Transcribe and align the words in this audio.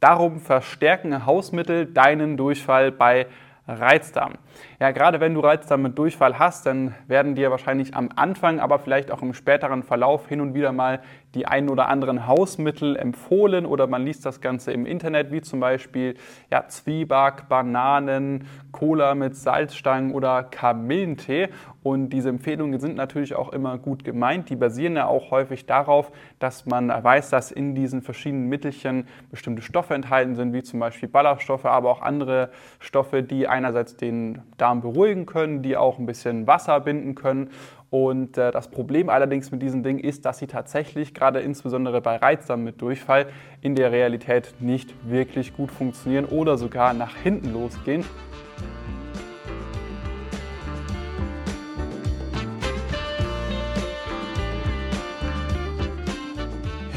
Darum 0.00 0.40
verstärken 0.40 1.26
Hausmittel 1.26 1.86
deinen 1.86 2.36
Durchfall 2.36 2.92
bei 2.92 3.26
Reizdarm. 3.68 4.34
Ja, 4.80 4.92
gerade 4.92 5.20
wenn 5.20 5.34
du 5.34 5.40
Reizdarm 5.40 5.82
mit 5.82 5.98
Durchfall 5.98 6.38
hast, 6.38 6.64
dann 6.64 6.94
werden 7.06 7.34
dir 7.34 7.50
wahrscheinlich 7.50 7.94
am 7.94 8.08
Anfang, 8.16 8.60
aber 8.60 8.78
vielleicht 8.78 9.10
auch 9.10 9.20
im 9.20 9.34
späteren 9.34 9.82
Verlauf 9.82 10.26
hin 10.26 10.40
und 10.40 10.54
wieder 10.54 10.72
mal 10.72 11.00
die 11.34 11.46
ein 11.46 11.68
oder 11.68 11.88
anderen 11.88 12.26
Hausmittel 12.26 12.96
empfohlen 12.96 13.66
oder 13.66 13.86
man 13.86 14.06
liest 14.06 14.24
das 14.24 14.40
Ganze 14.40 14.72
im 14.72 14.86
Internet, 14.86 15.30
wie 15.32 15.42
zum 15.42 15.60
Beispiel 15.60 16.14
ja, 16.50 16.66
Zwieback, 16.66 17.48
Bananen, 17.50 18.46
Cola 18.72 19.14
mit 19.14 19.36
Salzstangen 19.36 20.14
oder 20.14 20.44
Kamillentee. 20.44 21.50
Und 21.88 22.10
diese 22.10 22.28
Empfehlungen 22.28 22.78
sind 22.80 22.96
natürlich 22.96 23.34
auch 23.34 23.50
immer 23.50 23.78
gut 23.78 24.04
gemeint. 24.04 24.50
Die 24.50 24.56
basieren 24.56 24.94
ja 24.94 25.06
auch 25.06 25.30
häufig 25.30 25.64
darauf, 25.64 26.12
dass 26.38 26.66
man 26.66 26.88
weiß, 26.90 27.30
dass 27.30 27.50
in 27.50 27.74
diesen 27.74 28.02
verschiedenen 28.02 28.46
Mittelchen 28.46 29.06
bestimmte 29.30 29.62
Stoffe 29.62 29.94
enthalten 29.94 30.34
sind, 30.34 30.52
wie 30.52 30.62
zum 30.62 30.80
Beispiel 30.80 31.08
Ballaststoffe, 31.08 31.64
aber 31.64 31.88
auch 31.88 32.02
andere 32.02 32.50
Stoffe, 32.78 33.22
die 33.22 33.48
einerseits 33.48 33.96
den 33.96 34.42
Darm 34.58 34.82
beruhigen 34.82 35.24
können, 35.24 35.62
die 35.62 35.78
auch 35.78 35.98
ein 35.98 36.04
bisschen 36.04 36.46
Wasser 36.46 36.78
binden 36.80 37.14
können. 37.14 37.48
Und 37.88 38.36
äh, 38.36 38.50
das 38.50 38.68
Problem 38.68 39.08
allerdings 39.08 39.50
mit 39.50 39.62
diesen 39.62 39.82
Dingen 39.82 40.00
ist, 40.00 40.26
dass 40.26 40.36
sie 40.36 40.46
tatsächlich, 40.46 41.14
gerade 41.14 41.40
insbesondere 41.40 42.02
bei 42.02 42.16
Reizdarm 42.16 42.64
mit 42.64 42.82
Durchfall, 42.82 43.28
in 43.62 43.76
der 43.76 43.92
Realität 43.92 44.52
nicht 44.60 44.92
wirklich 45.08 45.56
gut 45.56 45.70
funktionieren 45.70 46.26
oder 46.26 46.58
sogar 46.58 46.92
nach 46.92 47.16
hinten 47.16 47.54
losgehen. 47.54 48.04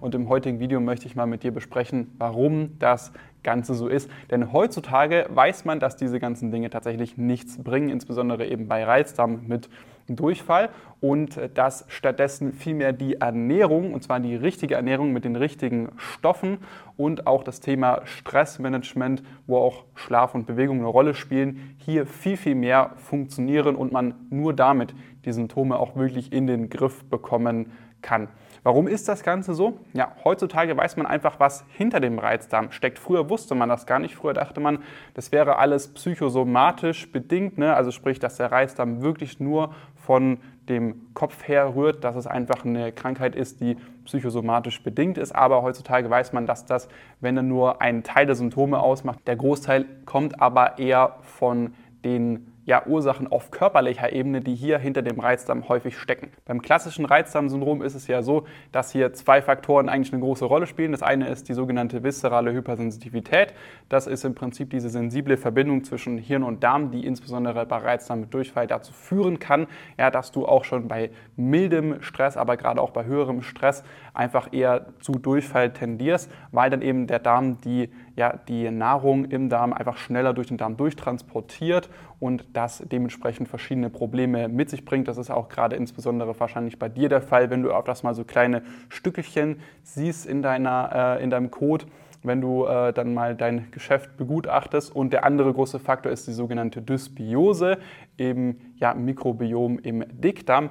Und 0.00 0.14
im 0.14 0.28
heutigen 0.28 0.60
Video 0.60 0.80
möchte 0.80 1.06
ich 1.06 1.14
mal 1.14 1.26
mit 1.26 1.42
dir 1.42 1.52
besprechen, 1.52 2.14
warum 2.18 2.78
das 2.78 3.12
Ganze 3.42 3.74
so 3.74 3.88
ist. 3.88 4.10
Denn 4.30 4.52
heutzutage 4.52 5.26
weiß 5.28 5.64
man, 5.64 5.80
dass 5.80 5.96
diese 5.96 6.18
ganzen 6.18 6.50
Dinge 6.50 6.70
tatsächlich 6.70 7.16
nichts 7.16 7.62
bringen, 7.62 7.88
insbesondere 7.88 8.46
eben 8.46 8.68
bei 8.68 8.84
Reizdarm 8.84 9.46
mit 9.46 9.68
Durchfall 10.16 10.70
und 11.00 11.38
dass 11.54 11.84
stattdessen 11.88 12.52
vielmehr 12.52 12.92
die 12.92 13.20
Ernährung, 13.20 13.94
und 13.94 14.02
zwar 14.02 14.20
die 14.20 14.34
richtige 14.34 14.74
Ernährung 14.74 15.12
mit 15.12 15.24
den 15.24 15.36
richtigen 15.36 15.90
Stoffen 15.96 16.58
und 16.96 17.26
auch 17.26 17.44
das 17.44 17.60
Thema 17.60 18.02
Stressmanagement, 18.04 19.22
wo 19.46 19.58
auch 19.58 19.84
Schlaf 19.94 20.34
und 20.34 20.46
Bewegung 20.46 20.78
eine 20.78 20.88
Rolle 20.88 21.14
spielen, 21.14 21.76
hier 21.78 22.06
viel, 22.06 22.36
viel 22.36 22.54
mehr 22.54 22.92
funktionieren 22.96 23.76
und 23.76 23.92
man 23.92 24.14
nur 24.30 24.52
damit 24.52 24.94
die 25.24 25.32
Symptome 25.32 25.78
auch 25.78 25.96
wirklich 25.96 26.32
in 26.32 26.46
den 26.46 26.70
Griff 26.70 27.04
bekommen 27.04 27.72
kann. 28.02 28.28
Warum 28.62 28.88
ist 28.88 29.08
das 29.08 29.22
Ganze 29.22 29.54
so? 29.54 29.78
Ja, 29.94 30.12
heutzutage 30.24 30.76
weiß 30.76 30.96
man 30.96 31.06
einfach, 31.06 31.40
was 31.40 31.64
hinter 31.68 32.00
dem 32.00 32.18
Reizdarm 32.18 32.72
steckt. 32.72 32.98
Früher 32.98 33.30
wusste 33.30 33.54
man 33.54 33.68
das 33.68 33.86
gar 33.86 33.98
nicht. 33.98 34.14
Früher 34.14 34.34
dachte 34.34 34.60
man, 34.60 34.80
das 35.14 35.32
wäre 35.32 35.56
alles 35.56 35.88
psychosomatisch 35.94 37.10
bedingt, 37.10 37.56
ne? 37.56 37.74
also 37.74 37.90
sprich, 37.90 38.18
dass 38.18 38.36
der 38.36 38.52
Reizdarm 38.52 39.00
wirklich 39.00 39.40
nur 39.40 39.74
von 39.94 40.38
dem 40.68 41.14
Kopf 41.14 41.48
her 41.48 41.74
rührt, 41.74 42.04
dass 42.04 42.16
es 42.16 42.26
einfach 42.26 42.64
eine 42.64 42.92
Krankheit 42.92 43.34
ist, 43.34 43.60
die 43.60 43.76
psychosomatisch 44.04 44.82
bedingt 44.82 45.18
ist. 45.18 45.34
Aber 45.34 45.62
heutzutage 45.62 46.08
weiß 46.08 46.32
man, 46.32 46.46
dass 46.46 46.66
das, 46.66 46.88
wenn 47.20 47.36
er 47.36 47.42
nur 47.42 47.80
einen 47.80 48.02
Teil 48.02 48.26
der 48.26 48.34
Symptome 48.34 48.78
ausmacht, 48.78 49.20
der 49.26 49.36
Großteil 49.36 49.86
kommt 50.04 50.40
aber 50.40 50.78
eher 50.78 51.16
von 51.22 51.74
den 52.04 52.52
ja, 52.70 52.86
Ursachen 52.86 53.26
auf 53.26 53.50
körperlicher 53.50 54.12
Ebene, 54.12 54.42
die 54.42 54.54
hier 54.54 54.78
hinter 54.78 55.02
dem 55.02 55.18
Reizdarm 55.18 55.68
häufig 55.68 55.98
stecken. 55.98 56.30
Beim 56.44 56.62
klassischen 56.62 57.04
Reizdarmsyndrom 57.04 57.82
ist 57.82 57.96
es 57.96 58.06
ja 58.06 58.22
so, 58.22 58.46
dass 58.70 58.92
hier 58.92 59.12
zwei 59.12 59.42
Faktoren 59.42 59.88
eigentlich 59.88 60.12
eine 60.12 60.22
große 60.22 60.44
Rolle 60.44 60.68
spielen. 60.68 60.92
Das 60.92 61.02
eine 61.02 61.26
ist 61.26 61.48
die 61.48 61.54
sogenannte 61.54 62.04
viszerale 62.04 62.52
Hypersensitivität. 62.52 63.54
Das 63.88 64.06
ist 64.06 64.24
im 64.24 64.36
Prinzip 64.36 64.70
diese 64.70 64.88
sensible 64.88 65.36
Verbindung 65.36 65.82
zwischen 65.82 66.16
Hirn 66.16 66.44
und 66.44 66.62
Darm, 66.62 66.92
die 66.92 67.04
insbesondere 67.04 67.66
bei 67.66 67.78
Reizdarm 67.78 68.20
mit 68.20 68.32
Durchfall 68.32 68.68
dazu 68.68 68.92
führen 68.92 69.40
kann, 69.40 69.66
ja, 69.98 70.12
dass 70.12 70.30
du 70.30 70.46
auch 70.46 70.62
schon 70.64 70.86
bei 70.86 71.10
mildem 71.34 72.00
Stress, 72.02 72.36
aber 72.36 72.56
gerade 72.56 72.80
auch 72.80 72.90
bei 72.90 73.04
höherem 73.04 73.42
Stress 73.42 73.82
einfach 74.14 74.52
eher 74.52 74.86
zu 75.00 75.14
Durchfall 75.14 75.72
tendierst, 75.72 76.30
weil 76.52 76.70
dann 76.70 76.82
eben 76.82 77.08
der 77.08 77.18
Darm 77.18 77.60
die, 77.62 77.90
ja, 78.20 78.36
die 78.48 78.70
Nahrung 78.70 79.24
im 79.24 79.48
Darm 79.48 79.72
einfach 79.72 79.96
schneller 79.96 80.34
durch 80.34 80.48
den 80.48 80.58
Darm 80.58 80.76
durchtransportiert 80.76 81.88
und 82.18 82.44
das 82.52 82.84
dementsprechend 82.86 83.48
verschiedene 83.48 83.88
Probleme 83.88 84.46
mit 84.48 84.68
sich 84.68 84.84
bringt. 84.84 85.08
Das 85.08 85.16
ist 85.16 85.30
auch 85.30 85.48
gerade 85.48 85.74
insbesondere 85.74 86.38
wahrscheinlich 86.38 86.78
bei 86.78 86.90
dir 86.90 87.08
der 87.08 87.22
Fall, 87.22 87.48
wenn 87.48 87.62
du 87.62 87.72
auf 87.72 87.84
das 87.84 88.02
mal 88.02 88.14
so 88.14 88.24
kleine 88.24 88.60
Stückchen 88.90 89.60
siehst 89.82 90.26
in, 90.26 90.42
deiner, 90.42 91.16
äh, 91.18 91.24
in 91.24 91.30
deinem 91.30 91.50
Code 91.50 91.86
wenn 92.22 92.42
du 92.42 92.66
äh, 92.66 92.92
dann 92.92 93.14
mal 93.14 93.34
dein 93.34 93.70
Geschäft 93.70 94.18
begutachtest. 94.18 94.94
Und 94.94 95.14
der 95.14 95.24
andere 95.24 95.54
große 95.54 95.78
Faktor 95.78 96.12
ist 96.12 96.26
die 96.26 96.34
sogenannte 96.34 96.82
Dysbiose 96.82 97.78
im 98.18 98.56
ja, 98.76 98.92
Mikrobiom 98.92 99.78
im 99.78 100.04
Dickdarm. 100.20 100.68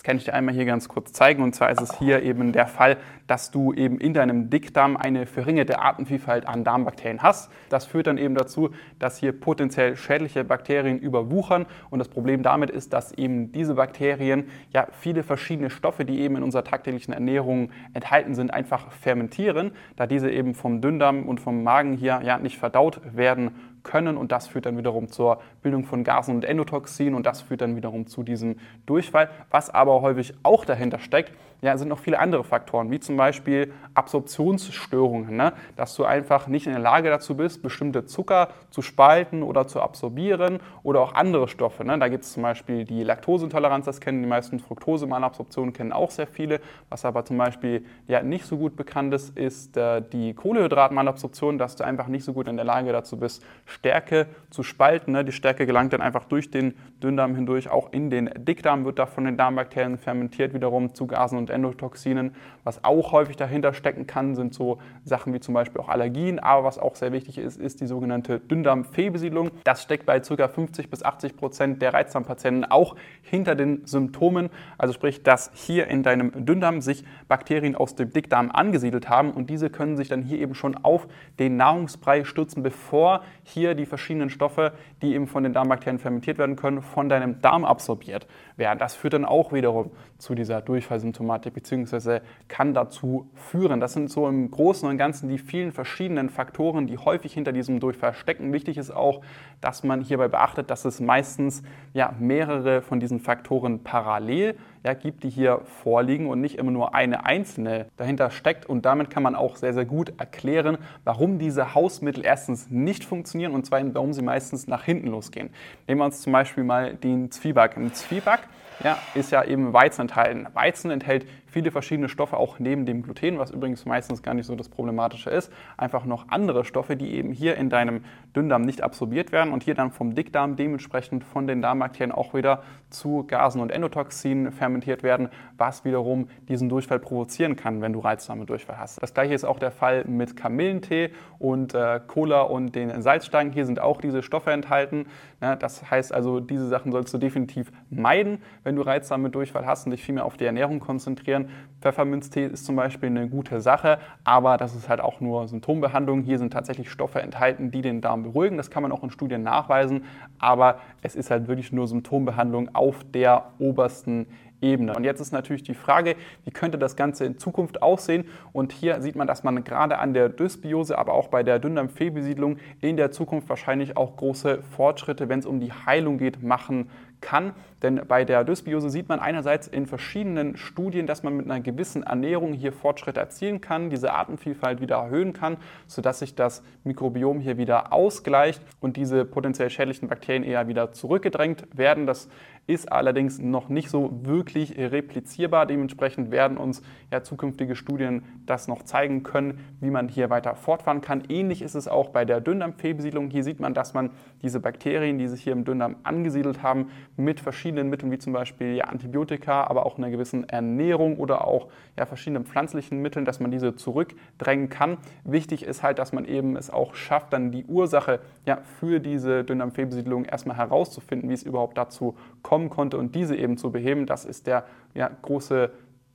Das 0.00 0.04
kann 0.04 0.16
ich 0.16 0.24
dir 0.24 0.32
einmal 0.32 0.54
hier 0.54 0.64
ganz 0.64 0.88
kurz 0.88 1.12
zeigen. 1.12 1.42
Und 1.42 1.54
zwar 1.54 1.68
ist 1.68 1.82
es 1.82 1.98
hier 1.98 2.22
eben 2.22 2.52
der 2.52 2.66
Fall, 2.66 2.96
dass 3.26 3.50
du 3.50 3.74
eben 3.74 4.00
in 4.00 4.14
deinem 4.14 4.48
Dickdarm 4.48 4.96
eine 4.96 5.26
verringerte 5.26 5.78
Artenvielfalt 5.78 6.48
an 6.48 6.64
Darmbakterien 6.64 7.20
hast. 7.20 7.50
Das 7.68 7.84
führt 7.84 8.06
dann 8.06 8.16
eben 8.16 8.34
dazu, 8.34 8.70
dass 8.98 9.18
hier 9.18 9.38
potenziell 9.38 9.96
schädliche 9.96 10.42
Bakterien 10.42 10.98
überwuchern. 10.98 11.66
Und 11.90 11.98
das 11.98 12.08
Problem 12.08 12.42
damit 12.42 12.70
ist, 12.70 12.94
dass 12.94 13.12
eben 13.12 13.52
diese 13.52 13.74
Bakterien 13.74 14.48
ja 14.72 14.86
viele 14.90 15.22
verschiedene 15.22 15.68
Stoffe, 15.68 16.06
die 16.06 16.20
eben 16.20 16.36
in 16.36 16.44
unserer 16.44 16.64
tagtäglichen 16.64 17.12
Ernährung 17.12 17.70
enthalten 17.92 18.34
sind, 18.34 18.54
einfach 18.54 18.90
fermentieren, 18.92 19.72
da 19.96 20.06
diese 20.06 20.30
eben 20.30 20.54
vom 20.54 20.80
Dünndarm 20.80 21.24
und 21.24 21.40
vom 21.40 21.62
Magen 21.62 21.92
hier 21.92 22.22
ja 22.24 22.38
nicht 22.38 22.56
verdaut 22.56 23.02
werden 23.14 23.50
können 23.82 24.16
und 24.16 24.32
das 24.32 24.48
führt 24.48 24.66
dann 24.66 24.76
wiederum 24.76 25.08
zur 25.08 25.40
Bildung 25.62 25.84
von 25.84 26.04
Gasen 26.04 26.34
und 26.34 26.44
Endotoxin 26.44 27.14
und 27.14 27.26
das 27.26 27.42
führt 27.42 27.60
dann 27.60 27.76
wiederum 27.76 28.06
zu 28.06 28.22
diesem 28.22 28.56
Durchfall. 28.86 29.30
Was 29.50 29.70
aber 29.70 30.00
häufig 30.02 30.34
auch 30.42 30.64
dahinter 30.64 30.98
steckt, 30.98 31.32
ja, 31.62 31.76
sind 31.76 31.88
noch 31.88 31.98
viele 31.98 32.18
andere 32.18 32.42
Faktoren, 32.44 32.90
wie 32.90 33.00
zum 33.00 33.16
Beispiel 33.16 33.72
Absorptionsstörungen, 33.94 35.36
ne? 35.36 35.52
dass 35.76 35.94
du 35.94 36.04
einfach 36.04 36.46
nicht 36.46 36.66
in 36.66 36.72
der 36.72 36.80
Lage 36.80 37.10
dazu 37.10 37.36
bist, 37.36 37.62
bestimmte 37.62 38.06
Zucker 38.06 38.48
zu 38.70 38.82
spalten 38.82 39.42
oder 39.42 39.66
zu 39.66 39.80
absorbieren 39.80 40.60
oder 40.82 41.00
auch 41.00 41.14
andere 41.14 41.48
Stoffe. 41.48 41.84
Ne? 41.84 41.98
Da 41.98 42.08
gibt 42.08 42.24
es 42.24 42.32
zum 42.32 42.42
Beispiel 42.42 42.84
die 42.84 43.02
Laktoseintoleranz, 43.02 43.84
das 43.84 44.00
kennen 44.00 44.22
die 44.22 44.28
meisten, 44.28 44.58
Fructosemalabsorption 44.58 45.72
kennen 45.72 45.92
auch 45.92 46.10
sehr 46.10 46.26
viele. 46.26 46.60
Was 46.88 47.04
aber 47.04 47.24
zum 47.24 47.36
Beispiel 47.36 47.84
ja, 48.06 48.22
nicht 48.22 48.46
so 48.46 48.56
gut 48.56 48.76
bekannt 48.76 49.12
ist, 49.12 49.36
ist 49.36 49.76
äh, 49.76 50.00
die 50.00 50.34
Kohlehydratmalabsorption, 50.34 51.58
dass 51.58 51.76
du 51.76 51.84
einfach 51.84 52.06
nicht 52.06 52.24
so 52.24 52.32
gut 52.32 52.48
in 52.48 52.56
der 52.56 52.64
Lage 52.64 52.92
dazu 52.92 53.18
bist, 53.18 53.44
Stärke 53.70 54.26
zu 54.50 54.62
spalten. 54.62 55.12
Ne? 55.12 55.24
Die 55.24 55.32
Stärke 55.32 55.66
gelangt 55.66 55.92
dann 55.92 56.00
einfach 56.00 56.24
durch 56.24 56.50
den 56.50 56.74
Dünndarm 57.02 57.34
hindurch, 57.34 57.70
auch 57.70 57.92
in 57.92 58.10
den 58.10 58.30
Dickdarm 58.36 58.84
wird 58.84 58.98
da 58.98 59.06
von 59.06 59.24
den 59.24 59.36
Darmbakterien 59.36 59.96
fermentiert 59.96 60.52
wiederum 60.52 60.94
zu 60.94 61.06
Gasen 61.06 61.38
und 61.38 61.50
Endotoxinen. 61.50 62.34
Was 62.64 62.84
auch 62.84 63.12
häufig 63.12 63.36
dahinter 63.36 63.72
stecken 63.72 64.06
kann, 64.06 64.34
sind 64.34 64.52
so 64.52 64.78
Sachen 65.04 65.32
wie 65.32 65.40
zum 65.40 65.54
Beispiel 65.54 65.80
auch 65.80 65.88
Allergien. 65.88 66.38
Aber 66.38 66.64
was 66.64 66.78
auch 66.78 66.94
sehr 66.96 67.12
wichtig 67.12 67.38
ist, 67.38 67.58
ist 67.58 67.80
die 67.80 67.86
sogenannte 67.86 68.40
Dünndarmfehlbesiedlung. 68.40 69.50
Das 69.64 69.82
steckt 69.82 70.04
bei 70.04 70.20
ca. 70.20 70.48
50 70.48 70.90
bis 70.90 71.02
80 71.02 71.36
Prozent 71.36 71.82
der 71.82 71.94
Reizdarmpatienten 71.94 72.70
auch 72.70 72.96
hinter 73.22 73.54
den 73.54 73.86
Symptomen. 73.86 74.50
Also 74.76 74.92
sprich, 74.92 75.22
dass 75.22 75.50
hier 75.54 75.86
in 75.86 76.02
deinem 76.02 76.44
Dünndarm 76.44 76.80
sich 76.80 77.04
Bakterien 77.28 77.76
aus 77.76 77.94
dem 77.94 78.12
Dickdarm 78.12 78.50
angesiedelt 78.50 79.08
haben 79.08 79.30
und 79.30 79.48
diese 79.48 79.70
können 79.70 79.96
sich 79.96 80.08
dann 80.08 80.22
hier 80.22 80.38
eben 80.38 80.54
schon 80.54 80.76
auf 80.76 81.06
den 81.38 81.56
Nahrungsbrei 81.56 82.24
stürzen, 82.24 82.62
bevor 82.62 83.22
hier 83.42 83.59
die 83.74 83.86
verschiedenen 83.86 84.30
Stoffe, 84.30 84.72
die 85.02 85.14
eben 85.14 85.26
von 85.26 85.42
den 85.42 85.52
Darmbakterien 85.52 85.98
fermentiert 85.98 86.38
werden 86.38 86.56
können, 86.56 86.82
von 86.82 87.08
deinem 87.08 87.40
Darm 87.40 87.64
absorbiert 87.64 88.26
werden. 88.60 88.78
Das 88.78 88.94
führt 88.94 89.14
dann 89.14 89.24
auch 89.24 89.52
wiederum 89.52 89.90
zu 90.18 90.36
dieser 90.36 90.60
Durchfallsymptomatik 90.60 91.52
bzw. 91.54 92.20
kann 92.46 92.74
dazu 92.74 93.28
führen. 93.34 93.80
Das 93.80 93.94
sind 93.94 94.08
so 94.08 94.28
im 94.28 94.48
Großen 94.52 94.88
und 94.88 94.96
Ganzen 94.98 95.28
die 95.28 95.38
vielen 95.38 95.72
verschiedenen 95.72 96.30
Faktoren, 96.30 96.86
die 96.86 96.98
häufig 96.98 97.32
hinter 97.32 97.50
diesem 97.50 97.80
Durchfall 97.80 98.14
stecken. 98.14 98.52
Wichtig 98.52 98.78
ist 98.78 98.92
auch, 98.92 99.22
dass 99.60 99.82
man 99.82 100.00
hierbei 100.00 100.28
beachtet, 100.28 100.70
dass 100.70 100.84
es 100.84 101.00
meistens 101.00 101.64
ja, 101.92 102.14
mehrere 102.20 102.82
von 102.82 103.00
diesen 103.00 103.18
Faktoren 103.18 103.82
parallel 103.82 104.56
ja, 104.84 104.94
gibt, 104.94 105.24
die 105.24 105.30
hier 105.30 105.60
vorliegen 105.64 106.28
und 106.28 106.40
nicht 106.40 106.56
immer 106.56 106.70
nur 106.70 106.94
eine 106.94 107.26
einzelne 107.26 107.86
dahinter 107.96 108.30
steckt. 108.30 108.66
Und 108.66 108.84
damit 108.84 109.10
kann 109.10 109.22
man 109.22 109.34
auch 109.34 109.56
sehr, 109.56 109.74
sehr 109.74 109.84
gut 109.84 110.12
erklären, 110.18 110.78
warum 111.04 111.38
diese 111.38 111.74
Hausmittel 111.74 112.24
erstens 112.24 112.70
nicht 112.70 113.04
funktionieren 113.04 113.52
und 113.52 113.66
zweitens, 113.66 113.94
warum 113.94 114.12
sie 114.12 114.22
meistens 114.22 114.66
nach 114.66 114.84
hinten 114.84 115.08
losgehen. 115.08 115.50
Nehmen 115.86 116.00
wir 116.00 116.04
uns 116.06 116.22
zum 116.22 116.32
Beispiel 116.32 116.64
mal 116.64 116.94
den 116.94 117.30
Zwieback. 117.30 117.76
Ein 117.76 117.92
Zwieback 117.92 118.40
ja, 118.82 118.98
ist 119.14 119.30
ja 119.30 119.44
eben 119.44 119.72
Weizen 119.72 120.02
enthalten. 120.02 120.46
Weizen 120.54 120.90
enthält 120.90 121.26
viele 121.50 121.70
verschiedene 121.70 122.08
Stoffe, 122.08 122.36
auch 122.36 122.58
neben 122.58 122.86
dem 122.86 123.02
Gluten, 123.02 123.38
was 123.38 123.50
übrigens 123.50 123.84
meistens 123.84 124.22
gar 124.22 124.34
nicht 124.34 124.46
so 124.46 124.54
das 124.54 124.68
Problematische 124.68 125.30
ist. 125.30 125.52
Einfach 125.76 126.04
noch 126.04 126.26
andere 126.28 126.64
Stoffe, 126.64 126.96
die 126.96 127.14
eben 127.14 127.32
hier 127.32 127.56
in 127.56 127.70
deinem 127.70 128.04
Dünndarm 128.34 128.62
nicht 128.62 128.82
absorbiert 128.82 129.32
werden 129.32 129.52
und 129.52 129.62
hier 129.62 129.74
dann 129.74 129.90
vom 129.90 130.14
Dickdarm 130.14 130.56
dementsprechend 130.56 131.24
von 131.24 131.46
den 131.46 131.60
Darmbakterien 131.60 132.12
auch 132.12 132.34
wieder 132.34 132.62
zu 132.88 133.24
Gasen 133.26 133.60
und 133.60 133.72
Endotoxinen 133.72 134.52
fermentiert 134.52 135.02
werden, 135.02 135.28
was 135.56 135.84
wiederum 135.84 136.28
diesen 136.48 136.68
Durchfall 136.68 137.00
provozieren 137.00 137.56
kann, 137.56 137.80
wenn 137.82 137.92
du 137.92 138.00
Reizdarmdurchfall 138.00 138.78
hast. 138.78 139.02
Das 139.02 139.12
gleiche 139.12 139.34
ist 139.34 139.44
auch 139.44 139.58
der 139.58 139.70
Fall 139.70 140.04
mit 140.04 140.36
Kamillentee 140.36 141.10
und 141.38 141.74
äh, 141.74 142.00
Cola 142.06 142.42
und 142.42 142.74
den 142.74 143.02
Salzstangen. 143.02 143.52
Hier 143.52 143.66
sind 143.66 143.80
auch 143.80 144.00
diese 144.00 144.22
Stoffe 144.22 144.52
enthalten. 144.52 145.06
Ja, 145.40 145.56
das 145.56 145.90
heißt 145.90 146.12
also, 146.12 146.40
diese 146.40 146.68
Sachen 146.68 146.92
sollst 146.92 147.12
du 147.12 147.18
definitiv 147.18 147.72
meiden, 147.90 148.39
wenn 148.64 148.76
du 148.76 148.82
Reizdarmdurchfall 148.82 149.66
hast 149.66 149.86
und 149.86 149.92
dich 149.92 150.02
viel 150.02 150.14
mehr 150.14 150.24
auf 150.24 150.36
die 150.36 150.44
Ernährung 150.44 150.80
konzentrieren. 150.80 151.50
Pfefferminztee 151.80 152.46
ist 152.46 152.64
zum 152.64 152.76
Beispiel 152.76 153.08
eine 153.08 153.28
gute 153.28 153.60
Sache, 153.60 153.98
aber 154.24 154.56
das 154.56 154.74
ist 154.74 154.88
halt 154.88 155.00
auch 155.00 155.20
nur 155.20 155.48
Symptombehandlung. 155.48 156.22
Hier 156.22 156.38
sind 156.38 156.52
tatsächlich 156.52 156.90
Stoffe 156.90 157.20
enthalten, 157.22 157.70
die 157.70 157.82
den 157.82 158.00
Darm 158.00 158.22
beruhigen. 158.22 158.56
Das 158.56 158.70
kann 158.70 158.82
man 158.82 158.92
auch 158.92 159.02
in 159.02 159.10
Studien 159.10 159.42
nachweisen, 159.42 160.04
aber 160.38 160.78
es 161.02 161.14
ist 161.16 161.30
halt 161.30 161.48
wirklich 161.48 161.72
nur 161.72 161.88
Symptombehandlung 161.88 162.74
auf 162.74 163.04
der 163.12 163.52
obersten 163.58 164.26
Ebene. 164.62 164.94
Und 164.94 165.04
jetzt 165.04 165.20
ist 165.20 165.32
natürlich 165.32 165.62
die 165.62 165.74
Frage, 165.74 166.16
wie 166.44 166.50
könnte 166.50 166.78
das 166.78 166.96
Ganze 166.96 167.24
in 167.24 167.38
Zukunft 167.38 167.82
aussehen? 167.82 168.26
Und 168.52 168.72
hier 168.72 169.00
sieht 169.00 169.16
man, 169.16 169.26
dass 169.26 169.42
man 169.42 169.64
gerade 169.64 169.98
an 169.98 170.12
der 170.14 170.28
Dysbiose, 170.28 170.98
aber 170.98 171.14
auch 171.14 171.28
bei 171.28 171.42
der 171.42 171.58
Dünndarmfehlbesiedlung 171.58 172.58
in 172.80 172.96
der 172.96 173.10
Zukunft 173.10 173.48
wahrscheinlich 173.48 173.96
auch 173.96 174.16
große 174.16 174.62
Fortschritte, 174.62 175.28
wenn 175.28 175.38
es 175.38 175.46
um 175.46 175.60
die 175.60 175.72
Heilung 175.72 176.18
geht, 176.18 176.42
machen 176.42 176.90
kann. 177.20 177.52
Denn 177.82 178.02
bei 178.06 178.24
der 178.24 178.44
Dysbiose 178.44 178.90
sieht 178.90 179.08
man 179.08 179.20
einerseits 179.20 179.66
in 179.66 179.86
verschiedenen 179.86 180.56
Studien, 180.56 181.06
dass 181.06 181.22
man 181.22 181.36
mit 181.36 181.46
einer 181.46 181.60
gewissen 181.60 182.02
Ernährung 182.02 182.52
hier 182.52 182.72
Fortschritte 182.72 183.20
erzielen 183.20 183.60
kann, 183.60 183.90
diese 183.90 184.12
Artenvielfalt 184.12 184.80
wieder 184.80 184.96
erhöhen 184.96 185.32
kann, 185.32 185.56
sodass 185.86 186.18
sich 186.18 186.34
das 186.34 186.62
Mikrobiom 186.84 187.40
hier 187.40 187.56
wieder 187.56 187.92
ausgleicht 187.92 188.62
und 188.80 188.96
diese 188.96 189.24
potenziell 189.24 189.70
schädlichen 189.70 190.08
Bakterien 190.08 190.44
eher 190.44 190.68
wieder 190.68 190.92
zurückgedrängt 190.92 191.66
werden. 191.76 192.06
Das 192.06 192.28
ist 192.66 192.92
allerdings 192.92 193.38
noch 193.38 193.68
nicht 193.68 193.90
so 193.90 194.10
wirklich 194.22 194.78
replizierbar. 194.78 195.66
Dementsprechend 195.66 196.30
werden 196.30 196.56
uns 196.56 196.82
ja 197.10 197.22
zukünftige 197.22 197.74
Studien 197.74 198.22
das 198.46 198.68
noch 198.68 198.82
zeigen 198.82 199.22
können, 199.22 199.64
wie 199.80 199.90
man 199.90 200.08
hier 200.08 200.30
weiter 200.30 200.54
fortfahren 200.54 201.00
kann. 201.00 201.24
Ähnlich 201.28 201.62
ist 201.62 201.74
es 201.74 201.88
auch 201.88 202.10
bei 202.10 202.24
der 202.24 202.40
Dünndarmfehlbesiedlung. 202.40 203.30
Hier 203.30 203.42
sieht 203.42 203.60
man, 203.60 203.74
dass 203.74 203.94
man 203.94 204.10
diese 204.42 204.60
Bakterien, 204.60 205.18
die 205.18 205.26
sich 205.26 205.42
hier 205.42 205.52
im 205.52 205.64
Dünndarm 205.64 205.96
angesiedelt 206.04 206.62
haben, 206.62 206.90
mit 207.24 207.40
verschiedenen 207.40 207.88
Mitteln 207.88 208.10
wie 208.10 208.18
zum 208.18 208.32
Beispiel 208.32 208.74
ja, 208.74 208.84
Antibiotika, 208.84 209.64
aber 209.64 209.86
auch 209.86 209.98
einer 209.98 210.10
gewissen 210.10 210.48
Ernährung 210.48 211.18
oder 211.18 211.46
auch 211.46 211.68
ja, 211.98 212.06
verschiedenen 212.06 212.44
pflanzlichen 212.44 213.00
Mitteln, 213.00 213.24
dass 213.24 213.40
man 213.40 213.50
diese 213.50 213.76
zurückdrängen 213.76 214.68
kann. 214.68 214.98
Wichtig 215.24 215.62
ist 215.62 215.82
halt, 215.82 215.98
dass 215.98 216.12
man 216.12 216.24
eben 216.24 216.56
es 216.56 216.70
auch 216.70 216.94
schafft, 216.94 217.32
dann 217.32 217.52
die 217.52 217.64
Ursache 217.64 218.20
ja, 218.46 218.58
für 218.78 219.00
diese 219.00 219.44
Dünndarmfehlbesiedlung 219.44 220.24
erstmal 220.24 220.56
herauszufinden, 220.56 221.28
wie 221.28 221.34
es 221.34 221.42
überhaupt 221.42 221.78
dazu 221.78 222.16
kommen 222.42 222.70
konnte 222.70 222.98
und 222.98 223.14
diese 223.14 223.36
eben 223.36 223.56
zu 223.56 223.70
beheben. 223.70 224.06
Das 224.06 224.24
ist 224.24 224.46
der 224.46 224.64
ja, 224.94 225.10
große 225.22 225.70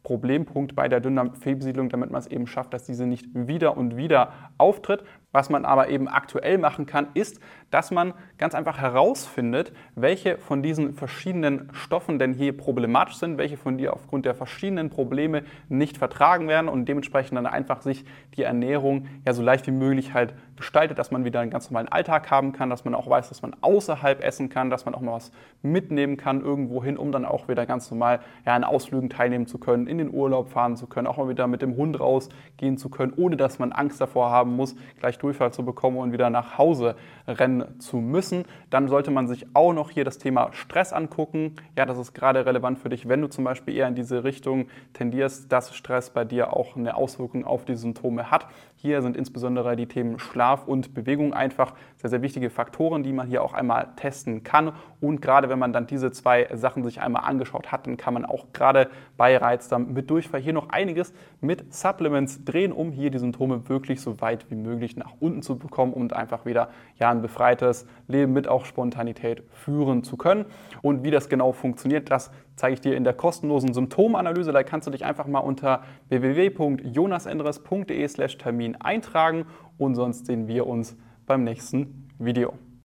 Problempunkt 0.05 0.75
bei 0.75 0.87
der 0.87 1.01
Dünndarmfehlbesiedlung, 1.01 1.89
damit 1.89 2.11
man 2.11 2.19
es 2.19 2.27
eben 2.27 2.45
schafft, 2.45 2.73
dass 2.73 2.83
diese 2.83 3.07
nicht 3.07 3.25
wieder 3.33 3.75
und 3.75 3.97
wieder 3.97 4.31
auftritt. 4.57 5.03
Was 5.35 5.49
man 5.49 5.65
aber 5.65 5.89
eben 5.89 6.07
aktuell 6.07 6.57
machen 6.57 6.85
kann, 6.85 7.07
ist, 7.13 7.41
dass 7.69 7.91
man 7.91 8.13
ganz 8.37 8.55
einfach 8.55 8.77
herausfindet, 8.77 9.73
welche 9.93 10.37
von 10.37 10.63
diesen 10.63 10.93
verschiedenen 10.93 11.67
Stoffen 11.73 12.19
denn 12.19 12.33
hier 12.33 12.55
problematisch 12.55 13.17
sind, 13.17 13.37
welche 13.37 13.57
von 13.57 13.77
dir 13.77 13.91
aufgrund 13.91 14.25
der 14.25 14.33
verschiedenen 14.33 14.89
Probleme 14.89 15.43
nicht 15.67 15.97
vertragen 15.97 16.47
werden 16.47 16.69
und 16.69 16.87
dementsprechend 16.87 17.37
dann 17.37 17.47
einfach 17.47 17.81
sich 17.81 18.05
die 18.37 18.43
Ernährung 18.43 19.07
ja 19.25 19.33
so 19.33 19.43
leicht 19.43 19.67
wie 19.67 19.71
möglich 19.71 20.13
halt 20.13 20.33
gestaltet, 20.55 20.97
dass 20.97 21.11
man 21.11 21.25
wieder 21.25 21.41
einen 21.41 21.51
ganz 21.51 21.69
normalen 21.69 21.87
Alltag 21.89 22.31
haben 22.31 22.53
kann, 22.53 22.69
dass 22.69 22.85
man 22.85 22.95
auch 22.95 23.09
weiß, 23.09 23.29
dass 23.29 23.41
man 23.41 23.55
außerhalb 23.61 24.23
essen 24.23 24.49
kann, 24.49 24.69
dass 24.69 24.85
man 24.85 24.95
auch 24.95 25.01
mal 25.01 25.13
was 25.13 25.31
mitnehmen 25.61 26.17
kann 26.17 26.41
irgendwo 26.41 26.83
hin, 26.83 26.97
um 26.97 27.11
dann 27.11 27.25
auch 27.25 27.47
wieder 27.47 27.65
ganz 27.65 27.91
normal 27.91 28.19
ja, 28.45 28.55
an 28.55 28.63
Ausflügen 28.63 29.09
teilnehmen 29.09 29.47
zu 29.47 29.57
können, 29.57 29.87
in 29.87 29.97
den 29.97 30.13
Urlaub 30.13 30.49
fahren 30.49 30.77
zu 30.77 30.87
können, 30.87 31.07
auch 31.07 31.17
mal 31.17 31.29
wieder 31.29 31.47
mit 31.47 31.61
dem 31.61 31.75
Hund 31.75 31.99
rausgehen 31.99 32.77
zu 32.77 32.89
können, 32.89 33.13
ohne 33.15 33.37
dass 33.37 33.59
man 33.59 33.71
Angst 33.71 33.99
davor 33.99 34.29
haben 34.29 34.55
muss, 34.55 34.75
gleich 34.99 35.17
Durchfall 35.17 35.51
zu 35.51 35.65
bekommen 35.65 35.97
und 35.97 36.13
wieder 36.13 36.29
nach 36.29 36.57
Hause 36.57 36.95
rennen 37.27 37.79
zu 37.79 37.97
müssen. 37.97 38.45
Dann 38.69 38.87
sollte 38.87 39.11
man 39.11 39.27
sich 39.27 39.45
auch 39.53 39.73
noch 39.73 39.89
hier 39.89 40.05
das 40.05 40.17
Thema 40.17 40.49
Stress 40.53 40.93
angucken. 40.93 41.55
Ja, 41.77 41.85
das 41.85 41.97
ist 41.97 42.13
gerade 42.13 42.45
relevant 42.45 42.79
für 42.79 42.89
dich, 42.89 43.09
wenn 43.09 43.21
du 43.21 43.27
zum 43.27 43.43
Beispiel 43.43 43.75
eher 43.75 43.87
in 43.87 43.95
diese 43.95 44.23
Richtung 44.23 44.67
tendierst, 44.93 45.51
dass 45.51 45.75
Stress 45.75 46.11
bei 46.11 46.23
dir 46.23 46.53
auch 46.53 46.75
eine 46.75 46.95
Auswirkung 46.95 47.45
auf 47.45 47.65
die 47.65 47.75
Symptome 47.75 48.31
hat. 48.31 48.47
Hier 48.75 49.01
sind 49.01 49.17
insbesondere 49.17 49.75
die 49.75 49.87
Themen 49.87 50.19
Schlaf 50.19 50.44
und 50.53 50.93
Bewegung 50.93 51.33
einfach 51.33 51.73
sehr, 51.97 52.09
sehr 52.09 52.21
wichtige 52.21 52.49
Faktoren, 52.49 53.03
die 53.03 53.13
man 53.13 53.27
hier 53.27 53.43
auch 53.43 53.53
einmal 53.53 53.89
testen 53.95 54.43
kann. 54.43 54.73
Und 55.01 55.21
gerade 55.21 55.49
wenn 55.49 55.59
man 55.59 55.73
dann 55.73 55.87
diese 55.87 56.11
zwei 56.11 56.47
Sachen 56.53 56.83
sich 56.83 57.01
einmal 57.01 57.23
angeschaut 57.25 57.71
hat, 57.71 57.87
dann 57.87 57.97
kann 57.97 58.13
man 58.13 58.25
auch 58.25 58.45
gerade 58.53 58.89
bei 59.17 59.37
Reizdarm 59.37 59.93
mit 59.93 60.09
Durchfall 60.09 60.41
hier 60.41 60.53
noch 60.53 60.69
einiges 60.69 61.13
mit 61.41 61.73
Supplements 61.73 62.45
drehen, 62.45 62.71
um 62.71 62.91
hier 62.91 63.11
die 63.11 63.19
Symptome 63.19 63.67
wirklich 63.69 64.01
so 64.01 64.21
weit 64.21 64.49
wie 64.49 64.55
möglich 64.55 64.97
nach 64.97 65.13
unten 65.19 65.41
zu 65.41 65.57
bekommen 65.57 65.93
und 65.93 66.13
einfach 66.13 66.45
wieder 66.45 66.69
ja, 66.99 67.09
ein 67.09 67.21
befreites 67.21 67.87
Leben 68.07 68.33
mit 68.33 68.47
auch 68.47 68.65
Spontanität 68.65 69.43
führen 69.51 70.03
zu 70.03 70.17
können. 70.17 70.45
Und 70.81 71.03
wie 71.03 71.11
das 71.11 71.29
genau 71.29 71.51
funktioniert, 71.51 72.11
das 72.11 72.31
zeige 72.55 72.75
ich 72.75 72.81
dir 72.81 72.95
in 72.95 73.03
der 73.03 73.13
kostenlosen 73.13 73.73
Symptomanalyse. 73.73 74.51
Da 74.51 74.61
kannst 74.63 74.87
du 74.87 74.91
dich 74.91 75.05
einfach 75.05 75.27
mal 75.27 75.39
unter 75.39 75.83
www.jonasendres.de/termin 76.09 78.75
eintragen 78.77 79.45
und 79.77 79.95
sonst 79.95 80.25
sehen 80.25 80.47
wir 80.47 80.67
uns 80.67 80.95
beim 81.25 81.43
nächsten 81.43 82.09
Video. 82.19 82.53